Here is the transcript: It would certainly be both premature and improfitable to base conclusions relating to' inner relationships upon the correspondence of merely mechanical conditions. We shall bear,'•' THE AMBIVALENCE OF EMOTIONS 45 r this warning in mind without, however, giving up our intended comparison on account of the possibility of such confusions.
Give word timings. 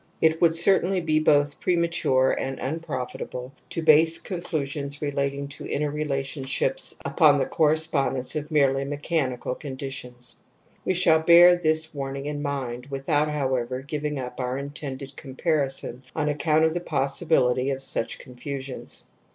It 0.19 0.41
would 0.41 0.55
certainly 0.55 0.99
be 0.99 1.19
both 1.19 1.59
premature 1.59 2.31
and 2.31 2.57
improfitable 2.57 3.51
to 3.69 3.83
base 3.83 4.17
conclusions 4.17 4.99
relating 4.99 5.47
to' 5.49 5.67
inner 5.67 5.91
relationships 5.91 6.95
upon 7.05 7.37
the 7.37 7.45
correspondence 7.45 8.35
of 8.35 8.49
merely 8.49 8.83
mechanical 8.83 9.53
conditions. 9.53 10.41
We 10.83 10.95
shall 10.95 11.19
bear,'•' 11.19 11.49
THE 11.61 11.69
AMBIVALENCE 11.69 11.85
OF 11.85 11.93
EMOTIONS 11.93 11.93
45 11.93 12.03
r 12.03 12.11
this 12.15 12.23
warning 12.23 12.25
in 12.25 12.41
mind 12.41 12.85
without, 12.87 13.29
however, 13.29 13.81
giving 13.83 14.17
up 14.19 14.39
our 14.39 14.57
intended 14.57 15.15
comparison 15.15 16.01
on 16.15 16.29
account 16.29 16.63
of 16.65 16.73
the 16.73 16.81
possibility 16.81 17.69
of 17.69 17.83
such 17.83 18.17
confusions. 18.17 19.05